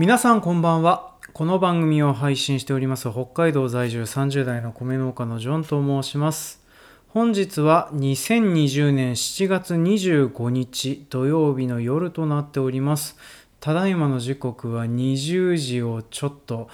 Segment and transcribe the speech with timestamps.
[0.00, 1.12] 皆さんこんばんは。
[1.34, 6.64] この番組を配信しております北海道在住30代の米農家のジョンと申します。
[7.08, 13.18] 本日は2020年7月25日土曜日の夜となっております。
[13.60, 16.70] ただいまの時刻は20時をちょっと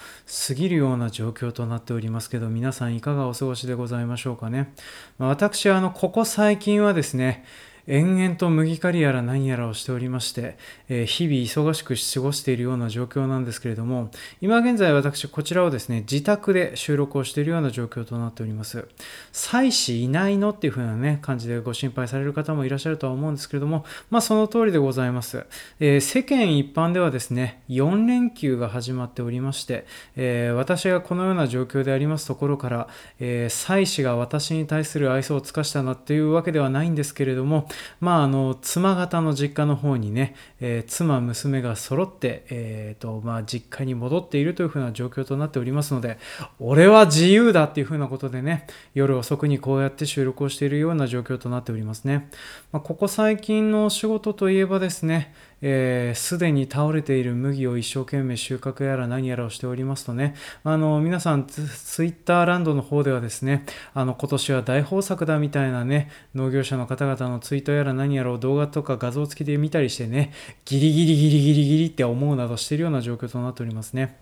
[0.47, 4.73] 過ぎるような状況となっておりますけど皆さんいかがお過ごしでございましょうかね、
[5.17, 7.43] まあ、私あのここ最近はですね
[7.87, 10.57] 延々と麦刈りやら何やらをしておりまして、
[10.89, 18.87] え、日々忙しく過ごしているような状況なんですけれども、今現在私こちらをですね、自宅で収録をしているような状況となっております。
[19.31, 25.45] 妻子いないのっていう風なね、感じでご心配される方もいらっしゃるとは思うんですけれども、まあその通りでございます。
[25.79, 29.85] えー、世間一般ではですね、4連休が始まっておりまして、
[30.17, 32.87] えー、私がこのような状況でありますところから、
[33.21, 46.17] え妻子が私に対する愛想を尽かしたなっていうわけではないんですけれども、まあ、あの、妻方の実家の方にね、えー、妻、娘が揃って、えっ、ー、と、まあ、実家に戻っているというふうな状況となっておりますので、
[46.59, 52.29] 俺は自由だっていうふうなことでね、夜遅くにこうやって収録をしているような状況となっておりますね。
[52.71, 61.61] まあ、ここ最近の仕事といえばですね、す、えー、で、に倒れている麦を一生懸命収穫やら何やらをしておりますとね、あの、皆さんツ
[62.03, 70.31] イッターランドの方ではですね、あの、今年は大豊作だみたいなね、農業者の方々のツイートやら何やらを動画とか画像付きで見たりしてね、
[70.65, 74.19] ギリギリギリギリギリって思うなどしているような状況となっておりますね。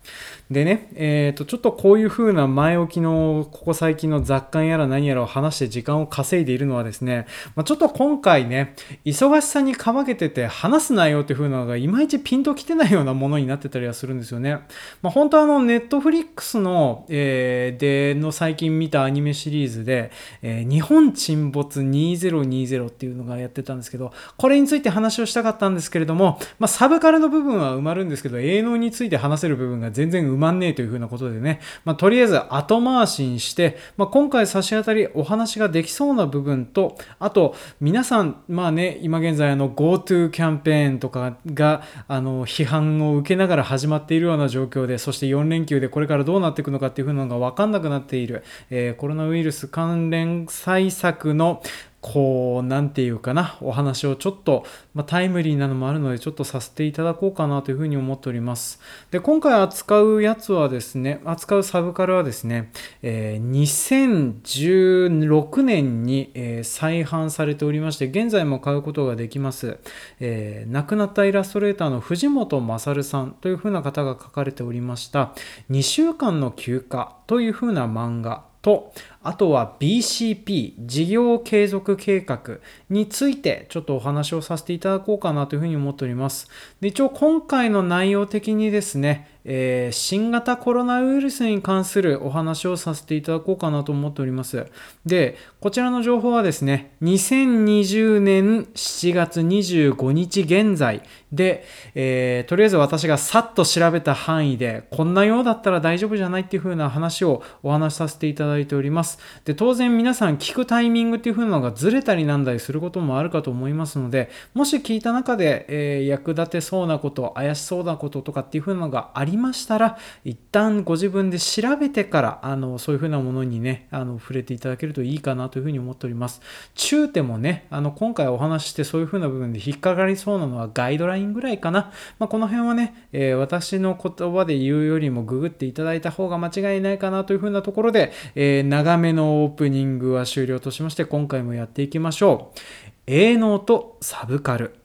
[0.50, 14.60] でね、えっ、ー、と、ちょっとこういう風な前置きの、ここ最近の雑感やら何やらを話して時間を稼いでいるのはですね、まあ、ちょっと今回ね、忙しさにかまけてて話す内容っていう風なのがいまいちピンときてないようなものになってたりはするんですよね。
[15.02, 41.15] まあ、本当あの、ネットフリックスの、えー、での最近見たアニメシリーズで、えー、日本沈没2020っていうのがやってたんですけど、これについて話をしたかったんですけれども、まあ、サブカルの部分は埋まるんですけど、営農について話せる部分が全然埋まんねえというふうなことでね、まあ、とりあえず後回しにして、まあ、今回差し当たりお話ができそうな部分と、あと、皆さん、まあね、今現在あの GoTo キャンペーンとか
[41.54, 51.62] があの批判を受けながら始まっているような状況でそして4連休でこれからどうなっていくのかっていうのが分かんなくなっている、えー、コロナウイルス関連対策の
[52.08, 58.80] こう、なんていうかな、お話をちょっと、まあ、タイムリーなのもあるので、ちょっとさせていただこうかなというふうに思っております。
[59.10, 62.70] で、今回扱うやつはですね、扱うサブカルはですね、
[63.02, 69.80] えー、2016年に、えー、再販されておりまして、現在も買うことができます。
[70.20, 75.34] えー、亡くなったイラストレーターの藤本勝さんというふうな方が書かれておりました、
[75.72, 78.92] 2週間の休暇というふうな漫画と、
[79.26, 82.60] あとは BCP 事業継続計画
[82.92, 86.48] についてちょっとお話をさせていただこうかなというふうに思っております。
[86.80, 94.66] で一応今回の内容的にですね、えー、新型コロナウイルスに関するお話をさせていただこうかなと思っております。
[95.06, 101.64] で、こちらの情報はですね、2020年7月25日現在で、
[101.94, 109.15] えー、とりあえず私がさっと調べた範囲で、こんなようだったら大丈夫じゃないっていう風な話をお話しさせていただいております。。
[109.46, 126.42] で、当然皆さん聞くタイミングっていう風なのがずれたりなんだりすることもあるかと思いますので、もし聞いた中で、えー、役立てそうなこと、怪しそうなこととかっていう風なのがありましたら、一旦ご自分で調べてから、あの、そういう風なものにね、あの、触れていただけるといいかなという風に思っております。
[126.76, 131.92] 中手もね、あの、今回お話ししてそういう風な部分で引っかかりそうなのはガイドラインぐらいかな。
[132.20, 142.60] まあ、この辺はね、えー、私の言葉で言うよりもググっていただいた方が間違いないかなという風なところで、えー、長めのオープニングは終了としまして、今回もやっていきましょう。
[143.08, 144.85] 営農とサブカル。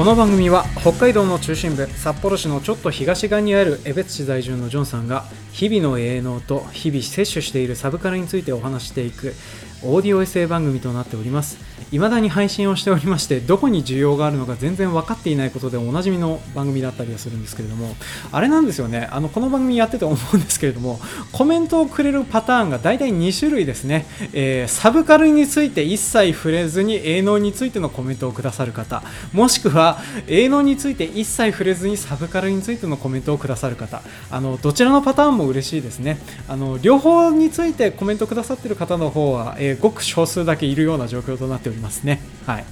[0.00, 9.34] この番組は北海道の中心部札幌市のちょっと東側にある江別市在住のジョンさんが日々の営農と日々摂取しているサブカルについてお話していく
[9.82, 11.70] オーディオエッセイ番組となっております。
[11.90, 17.96] 未だに配信をしておりましてどこに需要があるのか全然分かっていないことでおなじみの番組だったりはするんですけれども
[18.30, 19.08] あれなんですよね。
[19.10, 21.00] あのこの番組やってて思うんですけれども
[21.32, 29.98] コメントをくれるパターンが大体2種類ですね、えー、サブカルについて一切触れずに営農についてのコメントをくださる方もしくは
[30.28, 34.02] 営農について一切触れずにサブカルについてのコメントをくださる方。
[34.30, 36.18] あのどちらのパターンも嬉しいですね。
[36.46, 42.20] あの両方についてコメントくださってる方の方は、えー、ごく少数だけいるような状況となっておりますね。
[42.46, 42.64] はい、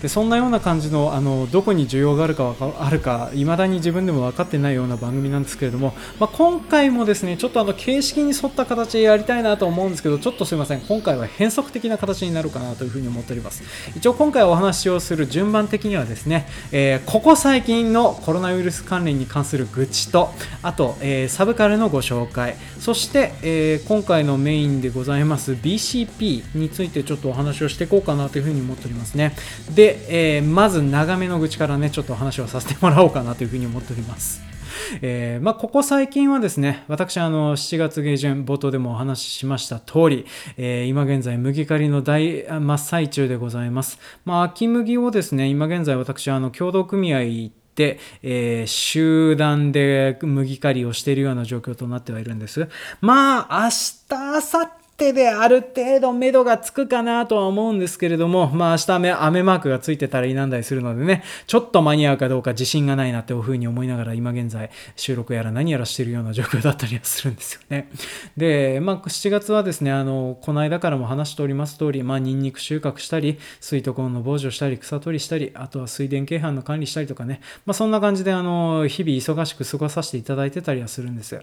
[0.00, 10.80] でそんなような感じのあのどこに需要があるかあるかいまだに自分でも分かってないような番組なんですけれども、まあ、今回もですねちょっとあの形式に沿った形でやりたいなと思うんですけどちょっとすいません。
[10.80, 13.62] 今回は変則的な形になるかなというふうに思っております。
[13.96, 20.30] 一応今回お話をする順番的にはですね、えー、ここ最近のコロナウイルス関連に関する愚痴と
[20.62, 22.56] あと、えー、サブカルのご紹介。
[22.78, 29.11] そして、えー、今回のメインでございます BCP についてちょっとお話をしていこうかなというふうに思っております。
[29.14, 29.34] ね
[29.74, 34.52] で、えー、まず長めの愚痴からねちょっと話をさせてもらおうかなというふうに思っております
[35.00, 40.26] えー、まあ、ここ最近はですね、私、あの、7月下旬、冒頭でもお話ししました通り、
[40.56, 43.98] えー、今現在、麦刈りの大真っ最中でございます。
[44.24, 52.68] まあ、秋麦をですね、今現在、私、あの、協同組合で、えー、集団で麦刈りをしているような状況となってはいるんです。
[53.00, 67.88] まあ、明日、明後日手である程度目処がつくかなとは思うんですけれども、まあ明日雨マークがついてたりなんだりするのでね、ちょっと間に合うかどうか自信がないなっていうふうに思いながら今現在収録やら何やらしてるような状況だったりはするんですよね。
[68.36, 81.34] で、まあ7月はですね、あの、この間からも話しております通り、まあニンニク収穫したり、水土根の防除したり、草取りしたり、あとは水田計判の管理したりとかね、まあそんな感じであの、日々忙しく過ごさせていただいてたりはするんです。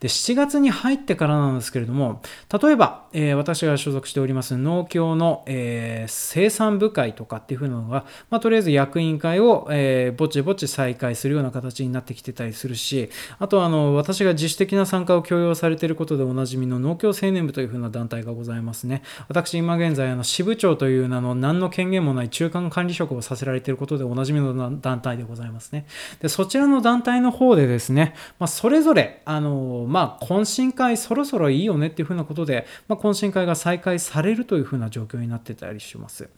[0.00, 2.22] で、7月に入ってからなんですけれども、
[2.62, 19.02] 例えば、えー、私が所属しております農協の、えー、生産部会とかっていう風なのが、まあ、とりあえず役員会を、えー、ぼちぼち再開するような形になってきてたりするし、あとあの私が自主的な参加を強要されていることでおなじみの農協青年部という風な団体がございますね。
[19.28, 25.86] 私、今現在、あの支部長という名の何の権限もない中間管理職をさせられていることでおなじみの団体でございますね。
[26.20, 36.28] でそちらの団体の方でですね、まあ、それぞれ、あのまあ、懇親会そろそろいいよねっていう風なことで、まあ、懇親会が再開されるというふうな状況になってたりします。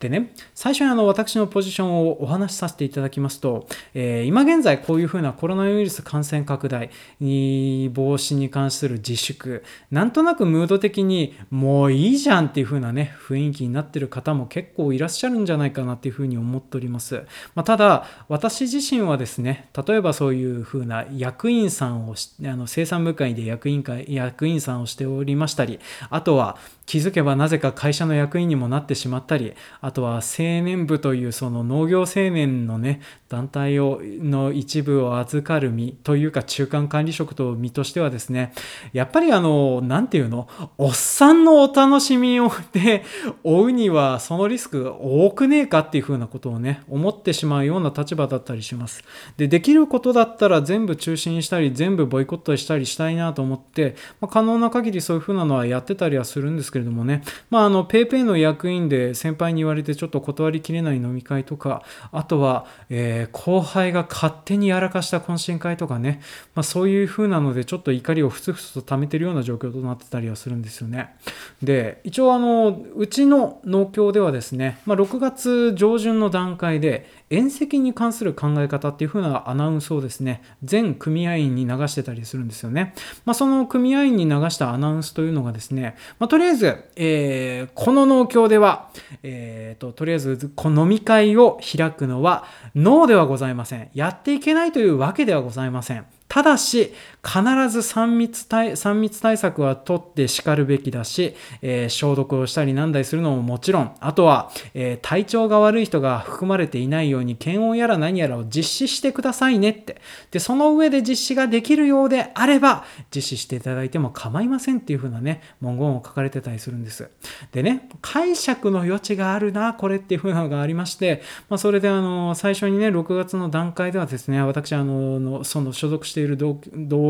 [0.00, 6.90] でね、最初にあの私のポジションをお話しさせていただきますと、えー、今現在こういうふうなコロナウイルス感染拡大
[7.20, 17.22] に防止に関する自粛、なんとなくムード的にもういいじゃんっていうふうなね、雰囲気になってる方も結構いらっしゃるんじゃないかなっていうふうに思っております。
[17.54, 22.14] まあ、ただ、私自身はですね、例えばそういうふうな役員さんを
[22.44, 25.80] あの生産部会で役員会、役員さんをしておりましたり、
[26.10, 26.56] あとは
[26.86, 30.20] 気づけばなぜか会社の役員にもなってしまったり、あとは青
[30.62, 38.52] 年部というその農業青年のね、団体をの一部を預かる身というか中間管理職と身としてはですね、
[38.92, 43.02] やっぱりあの、なんていうの、おっさんのお楽しみをで
[43.42, 49.02] 追うにはそのリスク多くねえかっていうふうなことをね、思ってしまうような立場だったりします。
[49.38, 61.82] で、できることだったら全部中止にしたり、全部ボイコットしたりしたいなと思って、まあ、可能な限りそういうふうなのはやってたりはするんですけれどもね、まあ、あの、PayPay の役員で先輩に言われてちょっと断りきれない飲み会とか、
[62.12, 66.20] あとは、えー、後輩が勝手にやらかした懇親会とかね、
[66.54, 71.14] まあ、そういう風なので、ちょっと怒りをふつふつと溜めてるような状況となってたりはするんですよね。
[71.62, 82.94] で、一応、あの、うちの農協ではですね、まあ、6月上旬の段階で、縁石に関する考え方っていう風なアナウンスをですね、全組合員に流してたりするんですよね。
[83.24, 88.90] まあ、その組合員に流したアナウンスというのがですね、まあ、とりあえず、えー、この農協では、
[89.22, 92.44] えーと、とりあえずこの飲み会を開くのは
[92.74, 93.90] ノーではございません。
[93.94, 96.06] やっていけないというわけではございません。
[96.28, 110.00] ただし、必ず3密対 ,3 密対策は取ってしかるべきだし、えー、消毒をしたりなんだりするのももちろん、あとは、えー、体調が悪い人が含まれていないように検温やら何やらを実施してくださいねって。
[110.32, 117.08] で、その上で実施ができるようであれば、実施していただいても構いませんっていう風なね、文言を書かれてたりするんです。
[117.52, 126.60] でね、解釈の余地があるな、これっていう風なのがありまして、まあ、それであの、最初にね、6月の段階ではですね、私、あの、その所属してしている同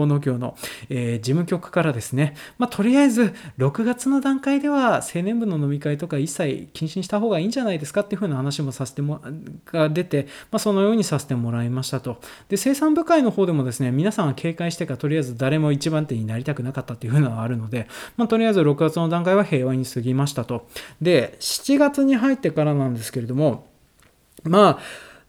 [0.06, 0.56] 農協の、
[0.88, 9.20] えー、事務局からですね、まあ、とりあえず6月の段階では青年部の飲み会とか一切禁止にした方がいいんじゃないですかっていうふうな話もさせても
[9.66, 12.18] が出て、まあ、そのようにさせてもらいましたと。
[12.48, 20.66] で、生産部会の方でもですね、皆さんは警戒してか、とりあえず誰も一番手になりたくなかったっていうふうなのがあるので、まあ、とりあえず6月の段階は平和に過ぎましたと。
[21.02, 23.66] で、7月に入ってからなんですけれども、
[24.44, 24.78] まあ、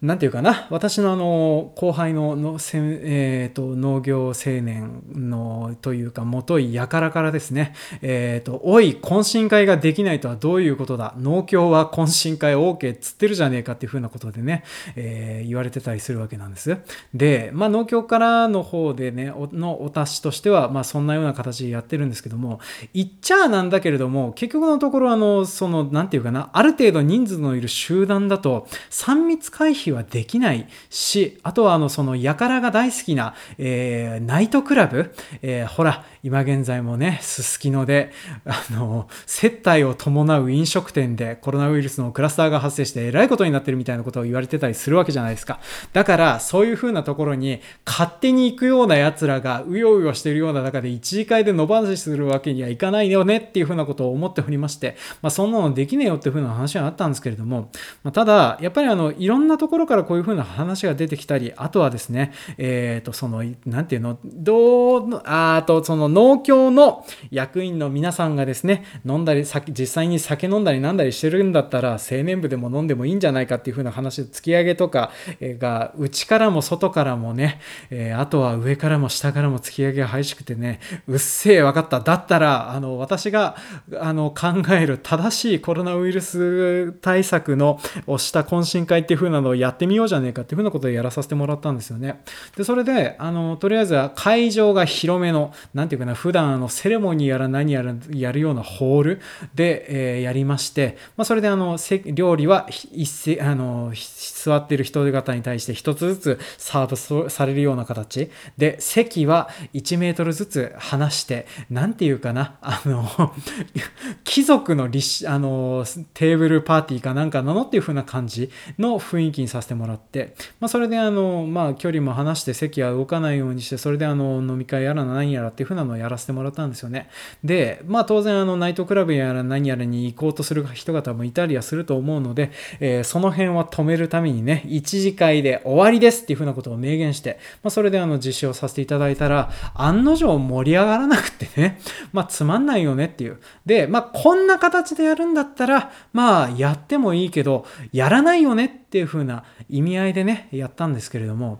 [0.01, 14.63] なんていうかな、私のあの、後輩ののせ、えー、と、農業青年の、というか、もといやからからですね、えっ、ー、と、おい、懇親会ができないとはどういうことだ農協は懇親会 OK っつってるじゃねえかっていうふうなことでね、
[14.95, 16.77] えー、言われてたりするわけなんです。
[17.13, 22.59] で、まあ、農協からの方でね、おのお達しとしては、まあ、そんなような形でやってるんですけども、
[22.93, 38.11] 言っちゃなんだけれども、結局のところ、あの、その、なんていうかな、ある程度人数のいる集団だと、3密回避はできないし、あとはあの、その、やからが大好きな、えー、ナイトクラブ、えー、ほら、今現在もね、すすきので、
[38.45, 45.59] あの、接待を伴う飲食店でコロナウイルスのクラスターが発生してえらいことになってるみたいなことを言われてたりするわけじゃないですか。
[45.93, 57.69] だから、そういう風なところに勝手に行くような奴らがうようよしてるような中で一次会で野放しするわけにはいかないよねっていう風なことを思っておりまして、まあそんなのできねえよっていう風な話はあったんですけれども、
[58.03, 80.79] まあ、ただ、やっぱりあの、いろんなところところからこういう風な話が出てきたり、あとはですね、えっ、ー、と、その、なんていうの、どう、あと、その農協の役員の皆さんがですね、飲んだり、実際に酒飲んだりなんだりしてるんだったら、青年部でも飲んでもいいんじゃないかっていう風な話、突き上げとかが、内からも外からもね、えー、あとは上からも下からも突き上げが激しくてね、
[81.09, 81.99] うっせえ、分かった。
[81.99, 83.57] だったら、あの、私が、
[83.99, 92.21] あの、考える正しいコロナウイルス対策の、をした懇親会っていう風なのをややってみようじゃねえかっていう風なことをやらさせてもらったんですよね。
[92.55, 99.21] で、それで、あの、とりあえずは会場が広めの、なんていうかな、普段あのセレモニーやら何やらやるようなホール
[99.53, 113.33] で、えー、やりまして、まあ、それであの料理は一斉あの座っている人方に対して一つずつサーブされるような形で席は1メートルずつ離して何て言うかなあの
[114.23, 127.09] 貴族のあのテーブルパーティーかなんかなのっていう風な感じの雰囲気にさせてもらって、まあ、それであの、まあ、距離も離して席は動かないようにしてそれであの飲み会やら何やらっていう風なのをやらせてもらったんですよね。
[127.43, 141.79] で、まあ当然あのナイトクラブやら何やらに行こうとする人方もいたりはすると思うので、えー、その辺は止めるためにね、一次会で終わりですっていうふうなことを明言して、まあそれであの実施をさせていただいたら、案の定盛り上がらなくてね、
[142.11, 143.37] まあつまんないよねっていう。
[143.65, 151.59] で、まあこんな形でやるんだったら、まあやってもいいけど、やらないよねってていうふうな意味合いでね、やったんですけれども、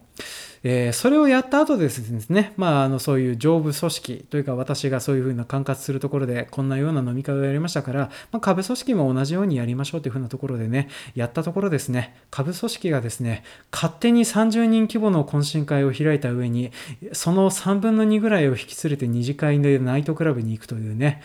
[0.63, 2.00] えー、それをやった後です
[2.30, 16.72] ね、まあ、あのそういう上部組織というか私がそういうふうな管轄するところでこんなような飲み会をやりましたから、まあ、株組織も同じようにやりましょうというふうなところでね、やったところですね、株組織がですね、勝手に30人規模の懇親会を開いた上に、
[17.12, 21.22] その3分の2ぐらいを引き連れて2次会でナイトクラブに行くというね、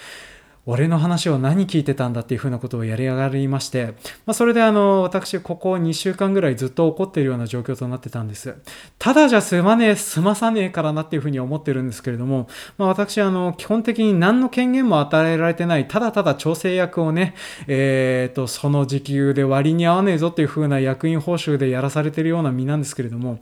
[0.66, 3.94] 俺の話を何聞いてたんだっていうふうなことをやり上がりまして、
[4.26, 8.54] まあ、それであの、私、ここ2週間ぐらいずっと怒っているような状況となってたんです。
[8.98, 17.34] ただじゃ済まねえ、済まさねえからなっていうふうに思ってるんですけれども、まあ、私、あの、基本的に何の権限も与えられてない、ただただ調整役をね、
[17.66, 23.40] えっ、ー、と、その時給で割に合わねえぞっていうふうな役員報酬でやらされているような身なんですけれども、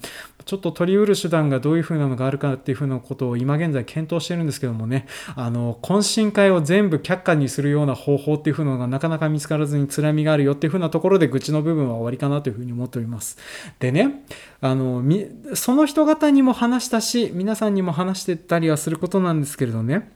[0.48, 13.36] ちょっと取りうる手段がどういうふうなのがあるかっていうふうなことを今現在検討してるんですけどもね、あの、懇親会を全部却下にするような方法っていうふうなのがなかなか見つからずにつらみがあるよっていうふうなところで愚痴の部分は終わりかなというふうに思っております。
[13.78, 14.24] でね、
[14.62, 15.04] あの、
[15.52, 20.10] その人方にも話したし、皆さんにも話してたりはすることなんですけれどね、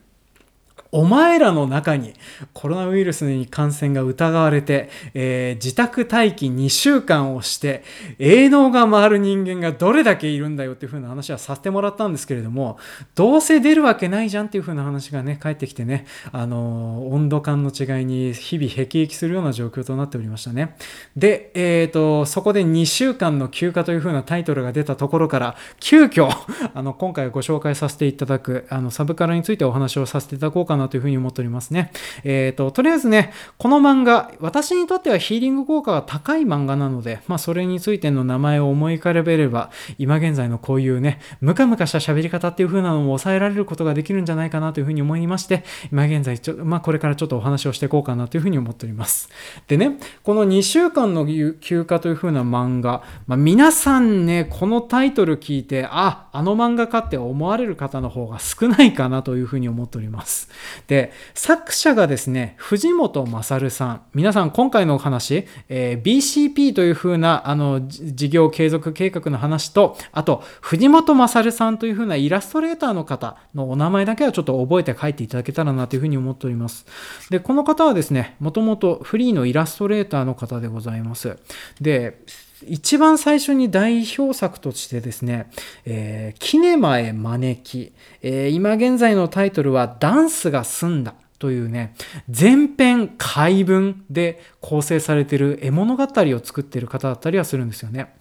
[0.92, 2.12] お前らの中に
[2.52, 7.82] コロナウイルスに感染が疑われて、えー、自宅待機2週間をして、
[8.18, 12.78] 営農が回る人間がどれだけいるんだよっていう風な話はさせてもらったんですけれども、
[13.14, 20.76] どうせ出るわけないじゃんっていう風な話がね、返ってきてね、あのー、温度感の違いに日々辟易するような状況となっておりましたね。
[21.16, 26.28] で、えっ、ー、と、そこで2週間の休暇という風なタイトルが出たところから、急遽、
[26.74, 31.92] あの、今回ご紹介させていただく、あの、サブカルについてお話をさせていただこうかななというふうに思っておりますね。
[32.24, 49.28] えっ、ー、と、とりあえずね、この漫画、私にとってはヒーリング効果が高い漫画なので、まあ、それについての名前を思い浮かべれば、今現在のこういうね、ムカムカした喋り方っていう風なのも抑えられることができるんじゃないかなというふうに思いまして、今現在ちょ、まあ、これからちょっとお話をしていこうかなというふうに思っております。
[49.68, 60.48] でね、この2週間の休暇という風な漫画、まあ、皆さんね、このタイトル聞いて、あ、あの漫画かって思われる方の方が少ないかなというふうに思っております。
[60.86, 64.02] で、作者がですね、藤本勝さん。
[64.14, 76.86] 皆さん、今回のお話、えー、BCP というふうな、あの、事業継続計画の話と、あと、藤本勝さんというふうなイラストレーターの方のお名前だけはちょっと覚えて書いていただけたらなというふうに思っております。
[77.30, 81.36] で、この方はですね、もともとフリーのイラストレーターの方でございます。
[81.80, 82.22] で、
[82.66, 85.50] 一番最初に代表作としてですね、
[85.84, 87.92] えー、キネマへ招き、
[88.22, 91.14] えー、今現在のタイトルはダンスが済んだ。
[91.42, 91.92] というね、
[92.30, 98.14] 全編解文で構成されている絵物語を作っている方だったりはするんですよね。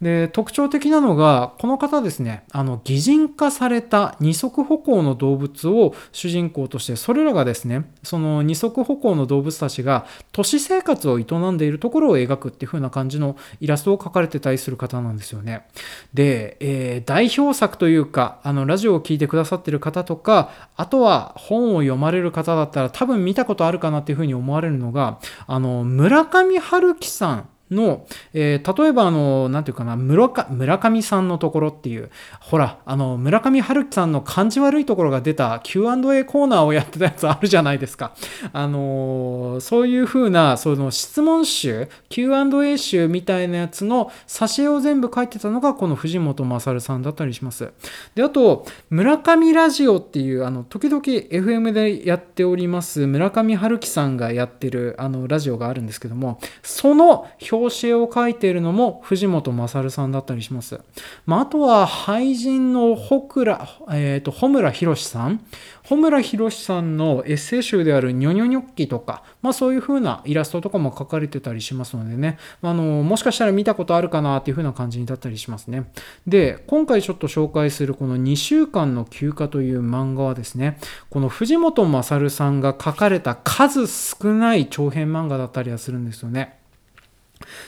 [0.00, 15.66] で、特徴的なのが、この方ですね、あの、擬人化された二足歩行の動物を主人公として、それらがですね、その二足歩行の動物たちが都市生活を営んでいるところを描くっていう風な感じのイラストを描かれてたりする方なんですよね。
[16.14, 32.10] で、えー、代表作というか、あの、ラジオを聴いてくださってる方とか、あとは本を読まれる方だったら多分見たことあるかなっていうふうに思われるのが、あの、村上春樹さんの、えー、例えばあの、なんていうかな、村か村上さんのところっていう、
[32.40, 38.12] ほら、あの、村上春樹さんの感じ悪いところが出た Q&A コーナーをやってたやつあるじゃないですか。
[38.52, 47.72] あのー、そういうふうな、その質問集、Q&A 集みたいなやつの挿絵を全部書いてたのが、この藤本勝さんだったりします。
[48.14, 60.80] で、あと、村上ラジオっていう、あの、時々 FM でやっております、村上春樹さんがやってる、あの、ラジオがあるんですけども、その表表紙を書いているのも藤本勝さんだったりします。
[61.26, 65.40] まあ、あとは、俳人のほくら、えっ、ー、と、穂村博さん。
[65.88, 75.90] 穂村博さんのエッセイ集であるニョニョニョッキとか、まあそういう風なイラストとかも描かれてたりしますのでね、あの、もしかしたら見たことあるかなっていう風な感じになったりしますね。
[76.26, 80.76] で、今回ちょっと紹介するこの2週間の休暇という漫画はですね、
[81.08, 86.57] この藤本勝さんが書かれた数少ない長編漫画だったりはするんですよね。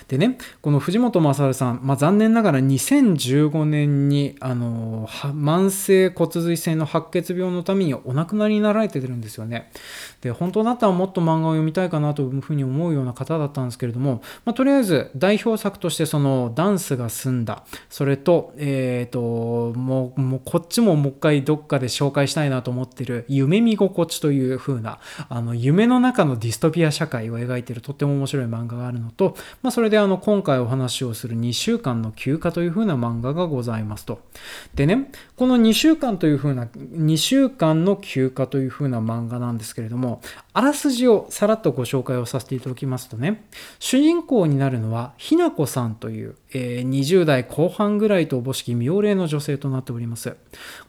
[0.09, 9.71] でね、この藤本勝さん、まあ、残念ながら2015年にあの慢性骨髄性の白血病のためにお亡くなりになられてるんですよね。
[10.21, 24.99] で、本当だったらもっと漫画を読みたいかなというふうに思うような方だったんですけれども、まあ、とりあえず代表作としてそのダンスが済んだ、それと、えっ、ー、と、もう、もうこっちももう一回どっかで紹介したいなと思ってる夢見心地という風な、
[25.29, 34.21] あの、夢の中のディストピア社会を描いているとっても面白い漫画があるのと、まあ、それであの今回お話をする2週間の休暇という風な漫画がございますと。
[34.75, 40.10] でね、この2週間という風な、2週間の休暇という風な漫画なんですけれども、
[40.52, 43.45] あらすじをさらっとご紹介をさせていただきますとね、
[43.79, 50.36] 主人公になるのはひなこさんという、えー、20代後半ぐらいとおぼしき妙齢の女性となっております。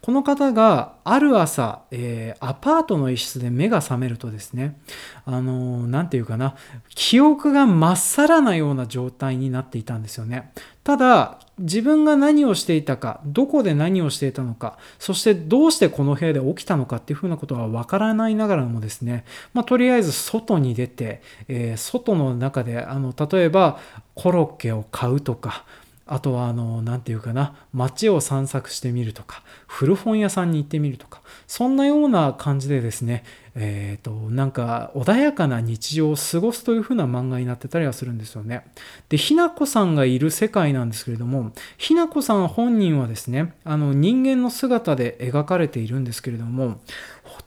[0.01, 4.79] この方がある朝、えー、アパートの一室で目が覚めるとですね、
[5.25, 6.55] あのー、なんていうかな、
[6.89, 10.51] 記憶がまっさらなような状態になっていたんですよね。
[10.83, 23.79] ただ、自分が何をしていたか、どこで何をしていたのか、そしてどうしてこの部屋で起きたのかっていうふうなことはわからないながらもですね、まあ、とりあえず外に出て、えー、外の中で、あの、例えば
[24.15, 25.65] コロッケを買うとか、
[26.11, 33.23] あとは、あの、なんていうかな、街を散策してみるとか、古本屋さんに行ってみるとか、そんなような感じでですね、
[33.55, 38.65] えっ、ー、と、なんか穏やかな日常を過ごすというふうな漫画になってたりはするんですよね。
[39.07, 46.81] で、ひなこさんがいる世界なんですけれども、ひなこさん本人はですね、あの人間の姿で描かれているんですけれども、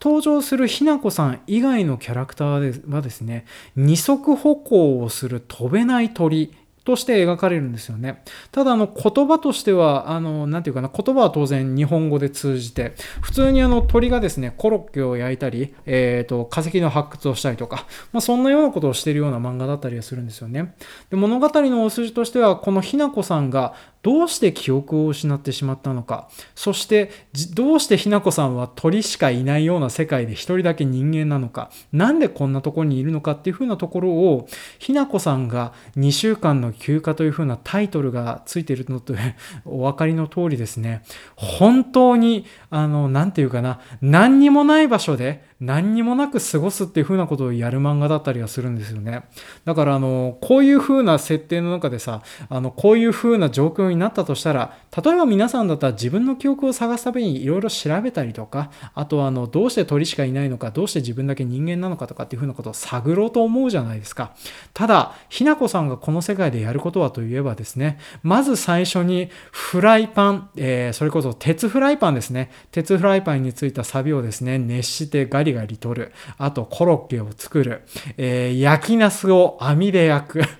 [0.00, 6.52] 登場するひなこさん以外のキャラクターはですね、二足歩行をする飛べない鳥
[6.84, 8.22] として描かれるんですよね。
[8.52, 20.74] ただ、あの、言葉としては、あの、なんていうかな、言葉は当然日本語で通じて、普通にあの、鳥がですね、コロッケを焼いたり、えっ、ー、と、化石の発掘をしたりとか、まあ、そんなようなことをしているような漫画だったりはするんですよね。
[21.08, 27.10] で、物語のお筋としては、このひなこさんがどうして記憶を失ってしまったのか、そして
[27.54, 34.46] どうしてひなこさんは鳥しかいないような世界で一人だけ人間なのか、なんでこんなところにいるのかっていうふうなところを、
[34.78, 39.14] ひなこさんが2週間の休暇というふうなタイトルがついているのと
[39.64, 41.02] お分かりの通りですね、
[41.34, 49.24] 本当に、あの、なんていうかな、何にもない場所で何にもなく過ごすっていう風なことをやる漫画だったりはするんですよね。
[49.64, 64.32] だからあの、こういう風な設定の中でさ、あの、こういう風な状況になったとしたら、例えば皆さんだったら自分の記憶を探すためにいろいろ調べたりとか、あとはあの、どうして鳥しかいないのか、どうして自分だけ人間なのかとかっていう風なことを探ろうと思うじゃないですか。
[64.74, 72.50] ただ、ひなこさんがこの世界でやることはといえばですね、まず最初にフライパン、えー、それこそ鉄フライパンですね。
[72.70, 76.12] 鉄フライパンについたサビをですね、熱してガリガリ取る。
[76.38, 77.82] あと、コロッケを作る。
[78.16, 80.42] えー、焼きナスを網で焼く。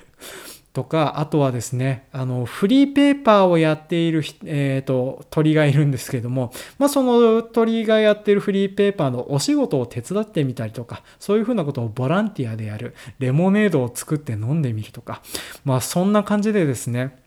[0.73, 15.23] とか、あとはですね、あの、フリーペーパーをやっている、えっ、ー、と、鳥がいるんですけども、まあ、その鳥がやっているフリーペーパーのお仕事を手伝ってみたりとか、そういうふうなことをボランティアでやる、レモネードを作って飲んでみるとか、
[15.65, 17.24] まあ、そんな感じでですね、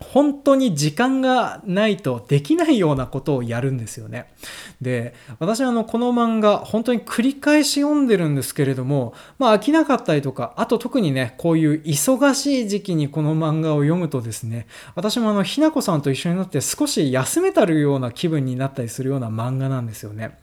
[0.00, 4.32] 本当に時間がないとできないようなことをやるんですよね。
[4.80, 20.38] で、私はあの、この漫画、本当に繰り返し読んでるんですけれども、まあ飽きなかったりとか、あと特にね、こういう忙しい時期にこの漫画を読むとですね、私もあの、ひなこさんと一緒になって少し休めたるような気分になったりするような漫画なんですよね。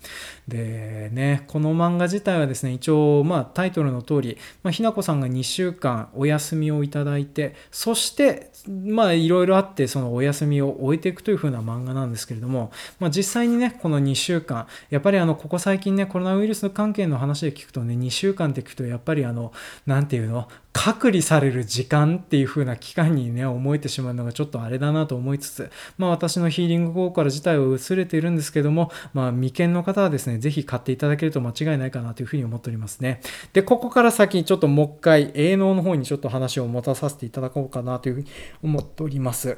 [0.47, 19.51] でね、この漫画自体はですね、一応、まあタイトルの通り、まあ、ひなこさんが2週間お休みをいただいて、そして、まあいろいろあって、そのお休みを終えていくという風な漫画なんですけれども、まあ実際にね、この2週間、やっぱりあの、ここ最近ね、コロナウイルス関係の話で聞くとね、2週間って聞くと、やっぱりあの、
[19.85, 20.47] なんていうの、
[20.77, 33.21] 隔離される時間っていう風な期間にね、思えてしまうのがちょっとあれだなと思いつつ、まあ私のヒーリング効果自体は薄れているんですけども、まあ未見の方はですね、ぜひ買っていただけると間違いないかなという風に思っておりますね。
[33.53, 38.27] で、ここから先、ちょっともう一回、営農の方にちょっと話を持たさせていただこうかなというふうに
[38.61, 39.57] 思っております。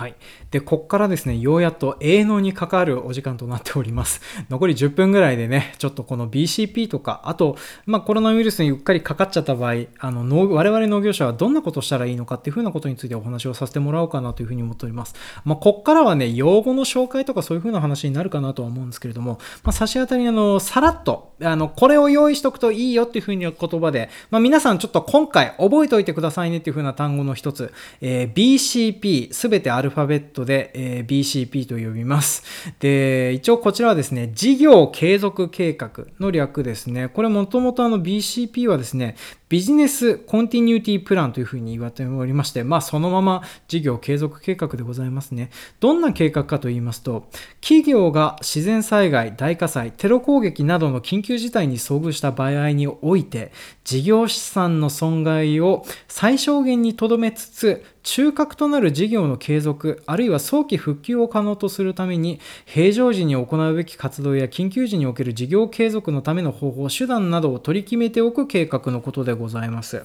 [0.00, 0.14] はい。
[0.50, 4.22] で、こっからですね、ようやっと営農に関わるお時間となっております。
[4.48, 15.14] 残り10分ぐらいでね、ちょっとこの BCP とか、あと、まあ、コロナウイルスにうっかりかかっちゃった場合、あの、農我々農業者はどんなことしたらいいのかっていうふうなことについてお話をさせてもらおうかなというふうに思っております。
[15.44, 32.42] まあ、こっからはね、用語の紹介とかそういうふうな話になるかなとは思うんですけれども、まあ、差し当たり、あの、さらっと、あの、これを用意しとくといいよっていうふうに言葉で、まあ、皆さんちょっと今回覚えておいてくださいねっていうふうな単語の一つ、えー、BCP、すべてアルファベットで、えー、BCP と呼びます。
[32.80, 37.08] で、一応こちらはですね、事業継続計画の略ですね。
[37.08, 39.16] これもともとあの BCP はですね、
[39.50, 45.50] ビジネスコンティニューティプランというふうに言われておりまして、まあそのまま事業継続計画でございますね。
[45.80, 47.28] どんな計画かと言いますと、
[47.60, 53.50] 企業が自然災害、大火災、テロ攻撃などの緊急事態に遭遇した場合において、
[53.82, 70.04] 事業資産の損害を最小限に留めつつ、中核となる事業の継続、あるいは早期復旧を可能とするために、平常時に行うべき活動や緊急時における事業継続のための方法、手段などを取り決めておく計画のことでございます。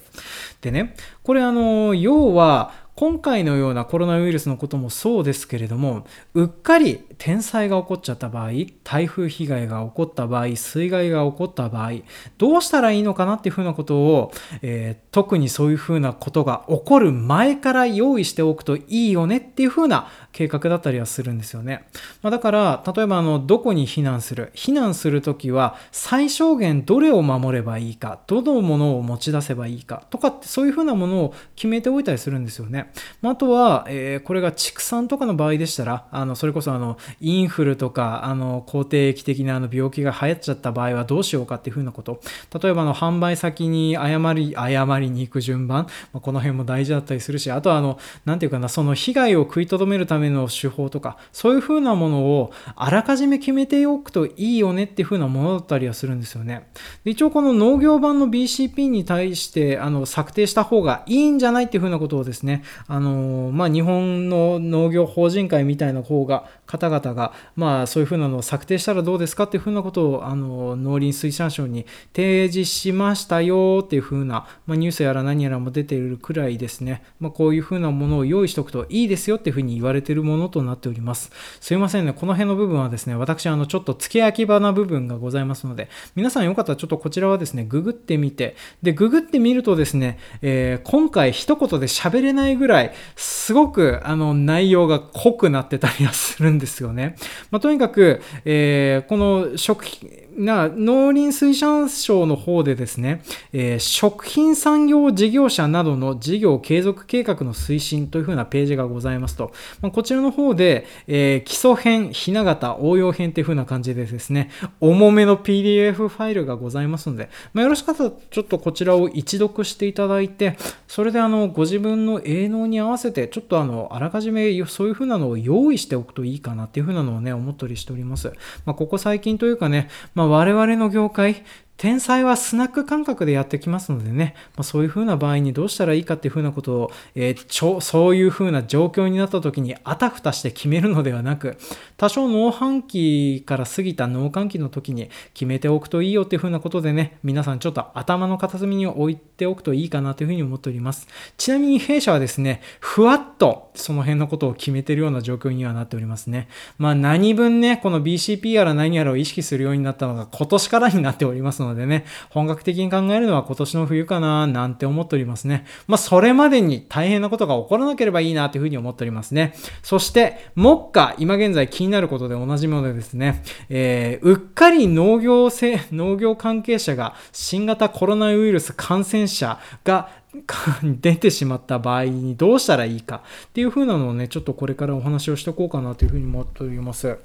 [0.60, 8.52] でね、これあの、要は、今回のようなコロナウイルスのこともそうですけれども、うっかり天災が起こっちゃった場合、
[8.84, 11.90] 台風被害が起こった場合、水害が起こった場合、
[12.38, 14.32] どうしたらいいのかなっていうふうなことを、
[14.62, 21.86] えー、特にそういうふうなことが起こる前から用意しておくといいよねっていうふうな計画だったりはするんですよね。
[22.22, 32.85] まあ、だから、例えばあの、どこに避難する避難するときは、最小限どれを守ればいいか、どのものを持ち出せばいいかとかって、そういうふうなものを決めておいたりするんですよね。
[33.22, 42.20] まあ、とは、えー、これが畜産とかの場合でしたら、あの、それこそあの、インフルとか、あの、肯定液的なあの病気が流行っちゃった場合はどうしようかっていうふうなこと。
[42.60, 56.68] 例えばあの、販売先に誤り、誤りに行く順番、まあ、この辺も大事だったりするし、あとはあの、なんていうかな、その被害を食いとどめるための手法とか、そういう風なものをあらかじめ決めておくといいよねっていう風なものだったりはするんですよね。
[57.04, 81.30] で一応この農業版の BCP に対してあの策定した方がいいんじゃないっていう風なことをですね、あのまあ、日本の農業法人会みたいな方が、方々が、まあそういう風なのを策定したらどうですかっていう風なことをあの農林水産省に提示しましたよっていう風な、まあ、ニュースやら何やらも出ているくらいですね、まあ、こういう風なものを用意しておくといいですよっていう風に言われてるものとなっております。
[81.60, 82.12] すいませんね。
[82.12, 97.14] この辺の部分はですね、私、あの、ちょっと付け焼き場な部分がございますので、皆さんよかったらちょっとこちらはですね、ググってみて、で、ググってみるとですね、えー、今回一言で喋れないぐらい、ぐらいすごく、あの、内容が濃くなってたりはするんですよね。
[97.50, 103.22] まあ、とにかく、えー、この食品、な農林水産省の方でですね、
[103.52, 120.56] えー、食品産業事業者などの事業継続計画の推進というふうなページがございますと、まあ、こちらの方で、えー、基礎編、ひな形、応用編というふうな感じでですね、重めの PDF ファイルがございますので、まあ、よろしかったらちょっとこちらを一読していただいて、
[120.88, 128.32] それであの、ご自分の営農に合わせて、ちょっとあの、あらかじめそういうふうなのを用意しておくといいかなっていうふうなのをね、思ったりしております。
[128.64, 131.44] まあ、ここ最近というかね、まあ、我々の業界、
[131.76, 141.58] 天才はスナック感覚でやってきますのでね、まあ、そういう風な場合にどうしたらいいかっていう風なことを、えー、ちょそういう風な状況になった時にあたふたして決めるのではなく、
[141.96, 151.06] 多少農繁期から過ぎた農閑期の時に決めておくといいよっていう風なことでね、皆さんちょっと頭の片隅に置いておくといいかなという風に思っております。
[151.36, 156.48] ちなみに弊社はですね、ふわっとその辺のことを決めてるような状況にはなっておりますね。
[156.78, 165.66] まあ何分ね、この BCP やら何やらを意識するようになったのが今年からになっておりますので、のでね、本格的に考えるのは今年の冬かななんて思っておりますね。
[165.86, 169.54] まあ、それまでに大変なことが起こらなければいいなというふうに思っておりますね。
[169.82, 180.08] そして、目下、今現在気になることで同じものですね、えー、うっかり農業性、農業関係者が新型コロナウイルス感染者が
[180.82, 187.16] 出てしまった場合にどうしたらいいかっていう風なのをね、ちょっとこれからお話をしておこうかなというふうに思っております。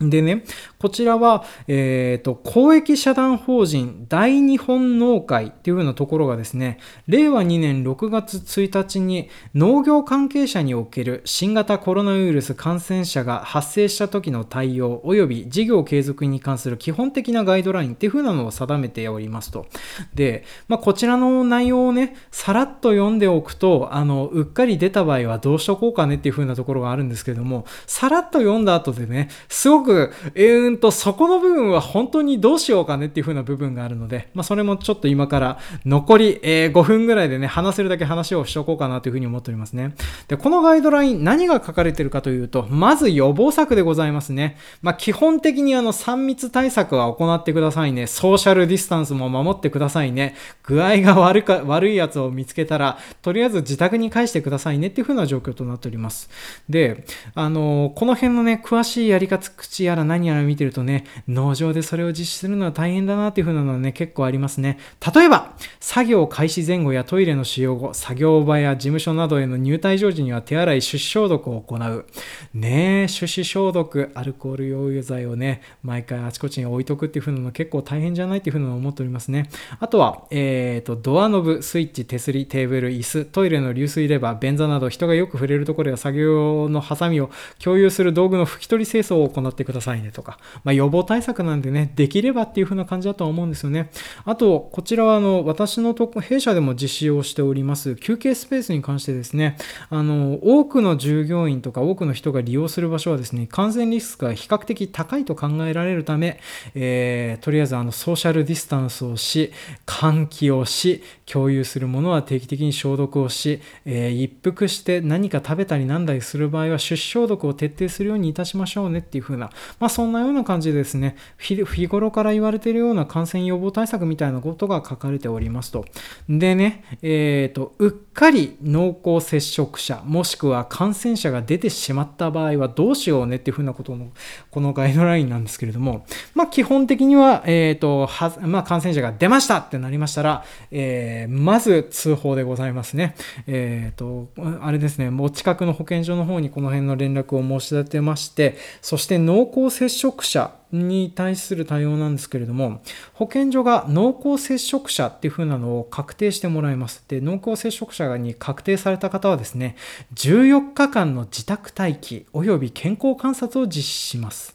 [0.00, 0.44] でね、
[0.78, 19.66] こちらは、えっ、ー、と、公益社団法人大日本農会っていうようなところがですね、令和2年6月1日に農業関係者における新型コロナウイルス感染者が発生した時の対応及び事業継続に関する基本的なガイドラインっていう風なのを定めておりますと。
[20.14, 39.94] で、まあ、こちらの内容をね、さらっと読んでおくと、あの、うっかり出た場合はどうしとこうかねっていう風なところがあるんですけども、さらっと読んだ後でね、すごくく、えーんと、そこの部分は本当にどうしようかねっていう風な部分があるので、まあ、それもちょっと今から残り、え、5分ぐらいでね、話せるだけ話をしておこうかなという風に思っておりますね。
[40.28, 44.56] で、このガイドライン、何が書かれてるかというと、まず予防策でございますね。
[44.82, 48.06] まあ、基本的にあの、3密対策は行ってくださいね。
[48.06, 50.34] ソーシャルディスタンスも守ってくださいね。
[50.62, 56.30] 具合が悪か、悪いやつを見つけたら、とりあえず自宅に返してくださいねっていう風な状況となっております。
[56.68, 64.78] で、あの、この辺のね、詳しいやり方、口やら何やら見てるとね、農場でそれを実施するのは大変だなっていう風なのはね、結構ありますね。
[65.14, 72.06] 例えば、作業開始前後やトイレの使用後、作業場や事務所などへの入退場時には手洗い、手指消毒を行う。
[72.54, 79.48] ねえ、手指消毒、アルコール溶油剤をね、毎回あちこちに置いとくっていう風なの結構大変じゃないっていう風なのを思っておりますね。
[79.78, 87.30] あとは、えっ、ー、と、ドアノブ、スイッチ、手すり、テーブル、椅子、トイレの流水レバー、便座など人がよく触れるところや作業のハサミを
[87.62, 90.38] 共有する道具の拭き取り清掃を行ってくださいくださいねとか。
[90.64, 93.90] まあ、予防対策なんでね、できればっていう風な感じだとは思うんですよね。
[94.24, 99.56] あと、こちらはあの、私のとこ、弊社でも実施をしております、休憩スペースに関してですね、
[99.88, 106.40] あの、多くの従業員とか多くの人が利用する場所はですね、感染リスクが比較的高いと考えられるため、
[106.74, 109.52] えー、とりあえずあの、ソーシャルディスタンスをし、
[109.86, 125.84] 換気をし、共有するものは定期的に消毒をし、えー、一服して何か食べたりなんだりする場合は、出消毒を徹底するようにいたしましょうねっていう風な、まあそんなような感じでですね、日頃から言われているような感染予防対策みたいなことが書かれておりますと。
[126.28, 134.08] でね、えっ、ー、と、うっかり濃厚接触者、もしくは感染者が出てしまった場合はどうしようねっていうふうなことの、
[134.50, 143.14] このガイドラインなんですけれども、まあ基本的には、えっ、ー、と、は、まあ感染者が出ましたってなりましたら、えー、まず通報でございますね。
[143.46, 144.28] えっ、と、
[144.60, 152.82] あれですね、もう近くの保健所の方にこの辺の連絡を申し立てまして、そして濃厚接触者、に対する対応なんですけれども、
[153.12, 157.04] 保健所が濃厚接触者っていう風なのを確定してもらいます。
[157.08, 159.76] で、濃厚接触者に確定された方はですね、
[160.14, 164.54] 14日間の自宅待機及び健康観察を実施します。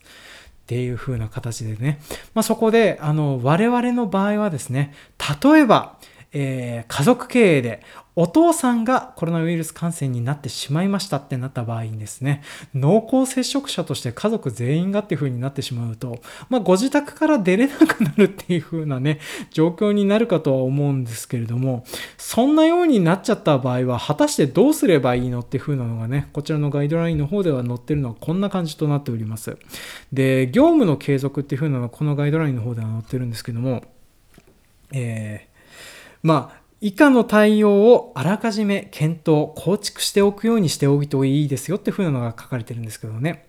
[0.63, 1.99] っていう風な形でね。
[2.33, 4.95] まあ、そこで、あの、我々の場合はですね、
[5.43, 5.99] 例えば、
[6.33, 7.83] えー、家族経営で
[8.15, 19.19] お父さんがコロナウイルス感染になってしまいましたってなった場合にですね、濃厚接触者として家族全員がっていう風になってしまうと、まあ、ご自宅から出れなくなるっていう風なね、
[19.51, 21.83] 状況になるかとは思うんですけれども、
[22.17, 29.57] そんなようになっちゃった場合は、果たしてどうすればいいのっていう風なのがね、こちらのガイドラインの方では載ってるのはこんな感じとなっております。
[30.13, 33.83] で、業務の継続っていう風なのはこのガイドラインの方では載ってるんですけども、
[34.93, 43.47] えー、まあ、以下の対応をあらかじめ検討、構築しておくようにしておいていいですよっていう風なのが書かれてるんですけどね。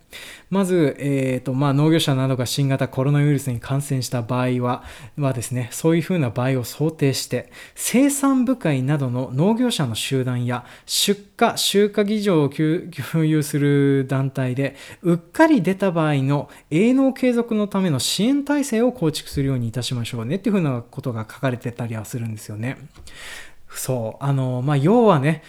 [0.49, 4.85] まず、えーとまあ、農業者などが新型コロナウイルスに感染した場合は
[5.19, 22.77] はですね、そういうふうな場合を想定して、生産部会などの農業者の集団や出荷、集荷議場を共有する団体で、うっかり出た場合の営農継続のための支援体制を構築するようにいたしましょうねっていうふうなことが書かれてたりはするんですよね。
[23.69, 24.25] そう。
[24.25, 25.43] あの、まあ、要はね、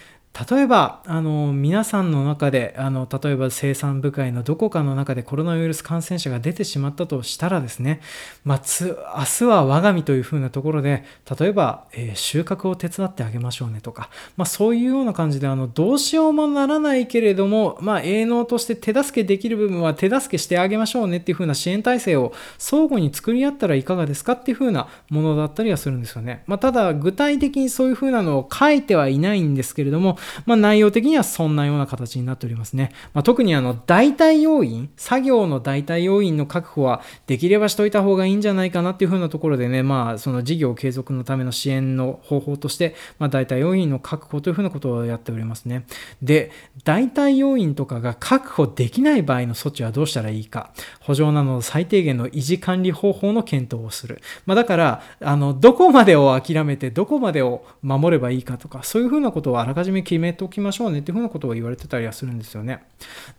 [0.50, 8.00] 例えば、あの、皆さんの中で、あの、例えば生産部会のどこかの中でコロナウイルス感染者が出てしまったとしたらですね、
[8.44, 11.04] まあ、つ、明日は我が身というふうなところで、
[11.38, 26.44] 例えば、えー、収穫を手伝ってあげましょうねとか、まあ、そういうような感じで、あの、どうしようもならないけれども、まあ、営農として手助けできる部分は手助けしてあげましょうねっていうふうな支援体制を相互に作り合ったらいかがですかっていうふうなものだったりはするんですよね。
[26.46, 30.16] ま、ただ、具体的にそういうふうなのを書いてはいないんですけれども、
[30.46, 32.92] まあ、内容的にはそんなような形になっておりますね。
[33.14, 45.84] まあ、特にあの、代替要因、作業の代替要因の確保はできればしといた方がいいんじゃないかなっていうふうなところでね、まあ、その事業継続のための支援の方法として、まあ、代替要因の確保というふうなことをやっておりますね。
[46.22, 46.50] で、
[46.84, 50.70] 代替要因とかが確保できない場合の措置はどうしたらいいか。
[51.00, 54.20] 補助など最低限の維持管理方法の検討をする。
[54.46, 62.82] まあ、だから、あの、どこまでを諦めて、どこまでを守ればいいかとか、そういうふうなことをあらかじめ決めておきましょうねっていうふうなことを言われてたりはするんですよね。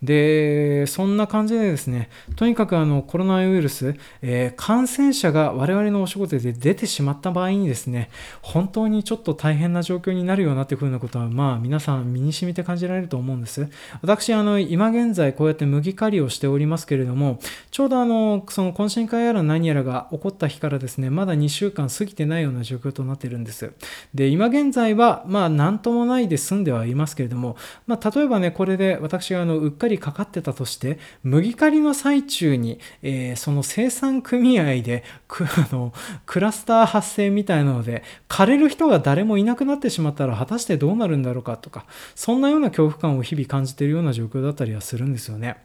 [0.03, 8.11] で、そんな感じでですね、とにかくあの、コロナウイルス、えー、感染者が我々のお仕事で出てしまった場合にですね、
[8.43, 13.67] 本当にちょっと大変な状況になるよなっていうふうなことは、まあ、皆さん身に染みて感じられると思うんです。
[14.03, 17.39] 私、あの、今現在こうやって麦刈りをしておりますけれども、
[17.71, 23.71] ちょうどあの、その懇親会やら何やらが起こった日からですね、まだ2週間過ぎてないような状況となっているんです。
[24.13, 35.93] で、今現在は、まあ、なんともないで済んではいますけれども、まあ、例えばね、これで私があの、うっかりかかってたとして、麦刈りの最中に、えー、その生産組合で、 あの、
[36.25, 45.57] クラスター発生みたいなので、枯れる人が誰もいなくなってしまったら、果たしてどうなるんだろうかとか、そんなような恐怖感を日々感じているような状況だったりはするんですよね。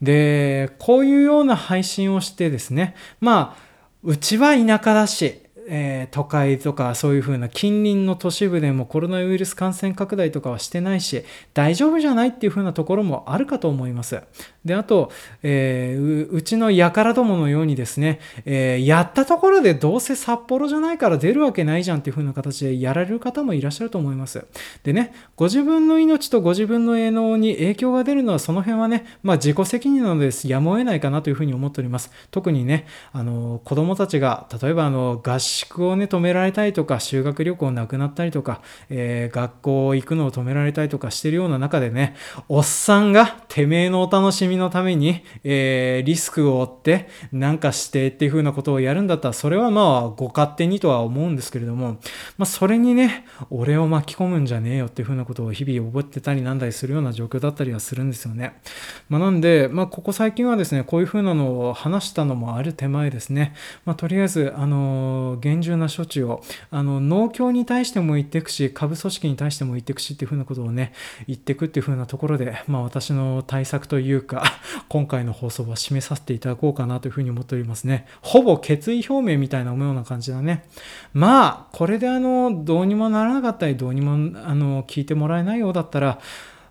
[0.00, 14.22] で、こういうような配信をしてですね、まあ、うちは田舎だし、えー、都会とかそういう風な近隣の都市部でもコロナウイルス感染拡大とかはしてないし大丈夫じゃないっていう風なところもあるかと思います。
[14.64, 15.10] であと、
[15.42, 24.44] えー、うちの輩どものようにですね、えー、やったところでどうせ札幌じゃないから出るわけないじゃんっていう風な形でやられる方もいらっしゃると思います。
[24.84, 32.10] でねご自分の命とご自分の営農に影響が出るのはその辺はね、まあ、自己責任なのですやむを得ないかなという風に思っております。
[32.30, 42.16] 特にねあの子供たちが例えばあの合宿をね、止められたりとか、修学旅行なくなったりとか、えー、学校行くのを止められたりとかしてるような中でね、
[42.48, 51.98] おっさんがてめえのお楽しみのために、えー、リスクを負って、なんかしてっていう風なことをやるんだったら、それはまあ、ご勝手にとは思うんですけれども、
[52.38, 58.60] まあ、それにね、俺を巻き込むんじゃねえよっていう風なことを日々覚えてたりなんだりするような状況だったりはするんですよね。
[59.08, 70.92] まあ、なんで、まあ、ここ最近はですね、こういう風なのを話したのもある手前ですね、まあ、とりあえず、あのー厳重な処置をあの農協に対しても言っていくし下部組織に対しても言っていくしっていうふうなことをね
[71.26, 74.44] 言っていくっていうふうなところで、まあ、私の対策というか
[74.88, 78.06] 今回の放送は締めさせていただこうかなというふうに思っておりますね。
[78.22, 80.64] ほぼ決意表明みたいなような感じだね。
[81.12, 86.20] まあこれであのどうにもならなかったりどうにもあの聞いてもらえないようだったら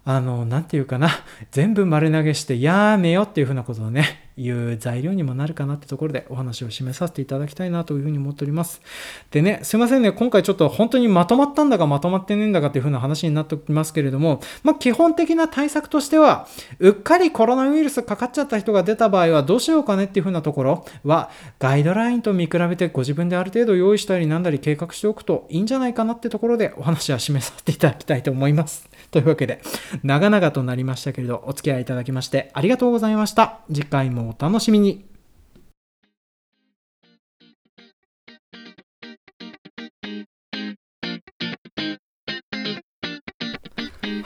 [0.03, 1.09] あの、なんていうかな、
[1.51, 8.81] 全部丸投げしてやめよっていうふうなことをね、いう材料にもなるかなってところでお話を締めさせていただきたいなというふうに思っております。
[9.29, 16.47] でね、すいませんね、今回ちょっと本当にまとまったんだかまとまってねえんだかっていうふうな話になっておきますけれども、まあ基本的な対策としては、
[16.79, 28.89] うっかりコロナウイルスかかっちゃった人が出た場合はどうしようかねっていうふうなところは、ガイドラインと見比べてご自分である程度用意したりなんだり計画しておくといいんじゃないかなってところでお話は締めさせていただきたいと思います。
[29.11, 29.61] というわけで、
[30.03, 33.59] 長々となりましたけれど、お付き合いいただきましてありがとうございました。
[33.67, 35.11] 次回もお楽しみに。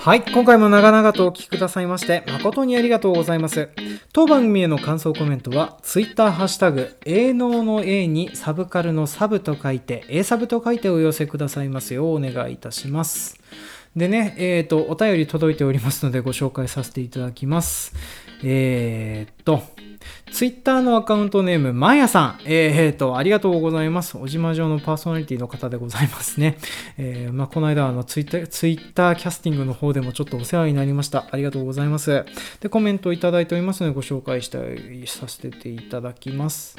[0.05, 0.21] はい。
[0.21, 3.69] 今回も長々とお聞きくださいまして、誠にありがとうございます。
[4.13, 13.39] 当番組への感想コメントは、Twitter ハッシュタグ、営農の A にサブカルのサブと書いて、A サブと書いてお寄せくださいますようお願いいたします。
[13.95, 17.93] でね、えっ、ー、と、お便り届いておりますのでご紹介させていただきます。
[18.43, 19.63] えっ、と、
[20.31, 22.39] ツイッターのアカウントネーム、まやさん。
[22.45, 24.17] えー、と、ありがとうございます。
[24.17, 26.57] 小島城のパーソナリティの方でございますね。
[26.97, 31.27] えー、まあ、この間、あの、ツイッター、ツイッターキャスティングの方でもちょっとお世話になりました。
[31.31, 32.25] ありがとうございます。
[32.59, 36.75] で、コメントをいただいておりますので、ご紹介したい、させていただきます。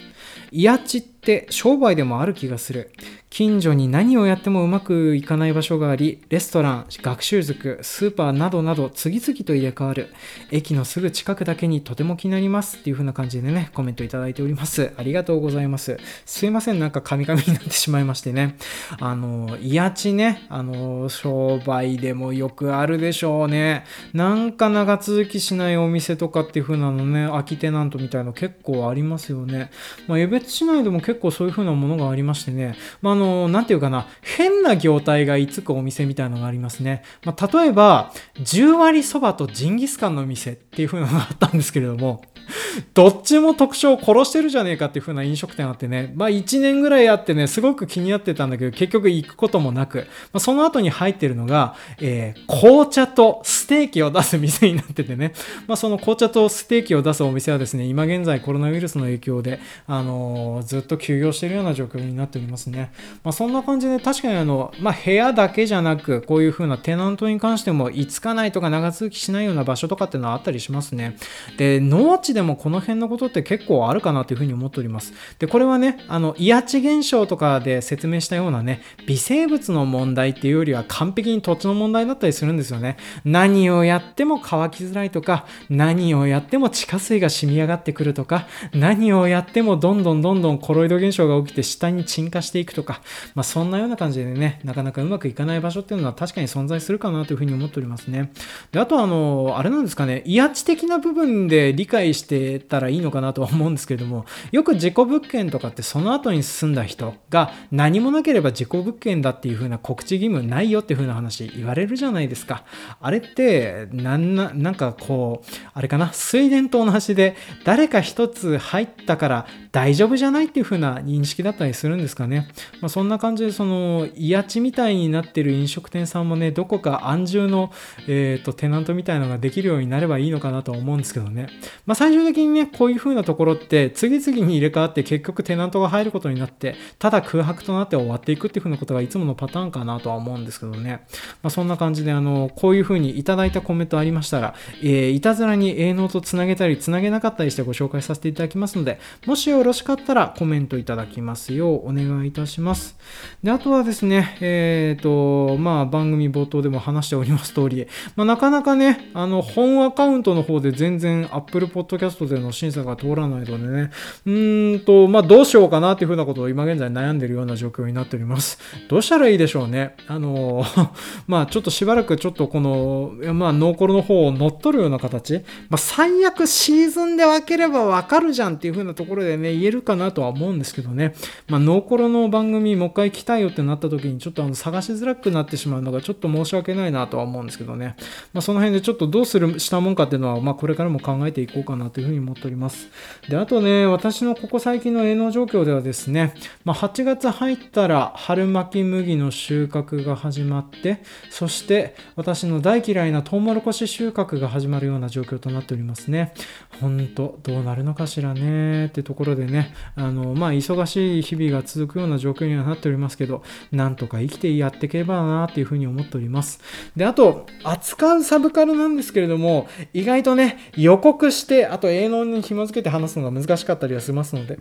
[0.50, 2.92] いやちって商売でもある気がする。
[3.30, 10.14] 近所に何をやってもうまくいかない場所があり、レストラン、学習塾、スーパーなどなど次々と入れ替わる。
[10.50, 14.92] 駅のすぐ近くだけにとても気になりますっていう風な感じでね、コメントいただいております。
[14.96, 15.98] ありがとうございます。
[16.24, 18.56] すいません、なんかカミカミになってしまいましてね。
[19.00, 23.84] あの、いやちね、あの、商売でもよくあるでしょうね。
[24.12, 29.70] なんか長続きしないお店とかっていう風なのね、空きテナントみたいの結構ありますよね。
[30.06, 37.02] まあ、江別市内でも結構そういう風なものがありましてね、まあ、あの、なんていうかな、変な業態がいつくお店みたいのがありますね。
[37.24, 42.22] まあ、例えば、10割そばとジンギスカンの店っていう風なのがあったんですけれども、
[42.94, 55.32] どっちも特徴を殺してるじゃねえかっていう風な飲食店あってね、まあ1年ぐらいあってね、すごく気になってたんだけど、結局行くこともなく、まあ、その後に入ってるのが、えー、紅茶とステーキを出す店になっててね、
[55.66, 62.92] まあその紅茶とステーキを出すお店はですね、今現在コロナウイルスの影響で、あのー、ずっと休業してるような状況になっておりますね。
[63.24, 71.16] まあそんな感じで確かにあの、まあ部屋だけじゃなく、こういう風なテナントに関しても、いつかないとか長続きしないような場所とかっていうのはあったりしますね。
[71.56, 75.14] で、農地でもこの辺のことって結構あるかなというふうに思っております。
[75.38, 82.98] で、これはね、あの、イアチ現象とかで説明したようなね、微生物の問題っていうよりは完璧に土地の問題だったりするんですよね。
[83.24, 93.00] 何をやっても乾きづらいとか、何をやっても地下水が染み上がってくるとか、何をやってもどんどんどんどんコロイド現象が起きて下に沈下していくとか、
[93.34, 98.30] まあそんなような感じでね、なかなかうまくいかない場所っていうのは確かに存在するかなというふうに思っておりますね。
[98.72, 112.64] で、あとあの、あれなんですかね、威圧的な部分で理解してしてたらいいのかなとは思うんですけれども、よく事故物件とかってその後に住んだ人が何もなければ事故物件だっていう風な告知義務ないよっていう風な話言われるじゃないですか。
[113.00, 122.48] あれって、なんな、なんかこう、あれかな、水田と同じで誰か一つ入ったから大丈夫じゃないっていう風な認識だったりするんですかね。
[122.80, 127.70] まあ、そんな感じでその、威圧みたいになってる飲食店さんもね、どこか安住の、
[128.08, 131.48] えっ、ー、と、テナントみたいなのができるようになればいいのかなと思うんですけどね。
[131.84, 141.04] まあ、最終的にね、こういう風なところって次々に入れ替わって結局テナントが入ることになって、ただ空白となって終わっていくっていう風なことがいつものパターンかなとは思うんですけどね。
[141.42, 152.96] まあ、そんな感じで、あの、こういう風にいただいたコメントありましたら、えー、いたずらに営農とつなげたり、つなげなかったりしてご紹介させていただきますので、もしよろしかったらコメントいただきますようお願いいたします。
[153.42, 163.90] で、あとはですね、えっ、ー、と、まあ、番組冒頭でも話しております通り、まあ、なかなかね、あの、本アカウントの方で全然 Apple Podcast ャストでの審査が通らないのでね、
[164.24, 168.58] うーんと、まあ、どうしようかなっていうふうなことを今現在悩んでるような状況になっております。
[168.88, 169.94] どうしたらいいでしょうね。
[170.06, 170.64] あの、
[171.26, 175.34] まあ、ちょっとしばらくちょっとこの、まあ、ノーコロの方を乗っ取るような形、
[175.68, 181.14] まあ、最悪シーズンで分ければわかるじゃんっていうふうなところでね、言えるかなとは思うんですけどね、
[181.48, 187.96] まあ、ノーコロの番組もう一回来たいよってなった時にちょっとあの探しづらくなってしまうのがちょっと申し訳ないなとは思うんですけどね、
[188.32, 192.90] まあ、その辺でちょっとどうするしたもんかっていうのは、まあ、これからも考えていこうかなとというふうに思っております。
[193.26, 206.34] で、あとね、私のここ最近の営農状況ではですね、まあ、8月入ったら春巻き麦の収穫が始まって、そして私の大嫌いなトウモロコシ収穫が始まるような状況となっておりますね。
[206.82, 213.42] ほんと、どうなるのかしらねってところでね、あの、まあ、忙しい日々が続くような状況にはなっておりますけど、
[213.72, 216.60] なんとか生きてやっていければなっていうふうに思っております。
[216.94, 224.58] で、あと、扱うサブカルなんですけれども、意外とね、予告して、あとと営農に紐付けて話すのが難しかったりはしますので、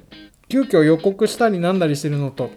[0.48, 2.52] 急遽予告したりなんだりしてるのと、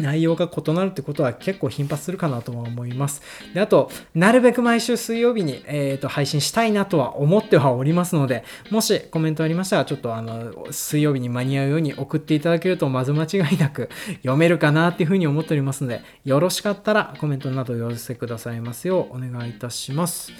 [0.00, 3.22] 内容が異なるってことは結構頻発するかなとは思います。
[3.54, 13.88] で、あと、なるべく毎週水曜日に、えーと、配信したいなとは思ってはおりますので、もしコメントありましたら、ちょっとあの、水曜日に間に合うように送っていただけるとまず間違いなく
[14.22, 20.32] 読めるかなっていうふうに思っておりますので、よろしかったらコメントなど寄せくださいますようお願いいたします。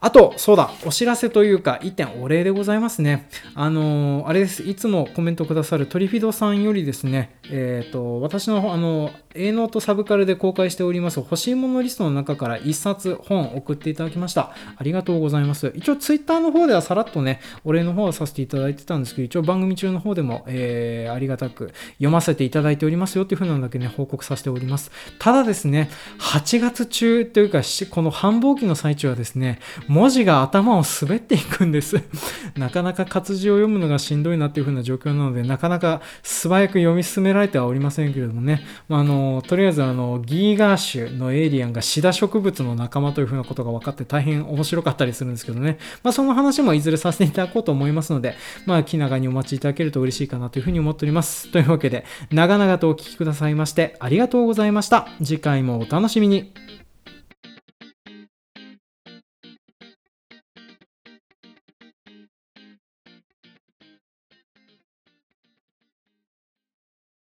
[0.00, 3.28] あと、そうだ、お知らせというか、一点お礼でございますね。
[3.54, 4.62] あのー、あれです。
[4.62, 9.03] いつもコメントくださるトリフィドさんよりですね、えっ、ー、と、私のあの、
[9.34, 14.52] 営農とサブカルで公開しております欲しいものリストの中から1冊本送っていただきました。
[14.76, 15.72] ありがとうございます。
[15.74, 24.90] 一応ツイッターの方ではさらっとね、お礼の方はさせていただいてたんですけど、一応番組中の方でも、えー、ありがたく読ませていただいておりますよっていう風なのだけね、報告させております。
[25.18, 25.90] ただですね、
[26.20, 32.02] 8月中というか、この繁忙期の最中はですね、文字が頭を滑っていくんです。
[32.56, 48.36] なかなか活字を読むのがしんどいなっていう風な状況なので、なかなか素早く読み進められてはおりませんけれどもね、ま、あの、とりあえずあの、ギーガー種のエイリアンがシダ植物の仲間というふうなことが分かって大変面白かったりするんですけどね、まあ、その話もいずれさせていただこうと思いますので、
[48.66, 51.50] まあ、気長にお待ちいただけると嬉しいかなというふうに思っております。
[51.50, 55.08] というわけで、長々とお聴きくださいまして、ありがとうございました。
[55.22, 56.63] 次回もお楽しみに。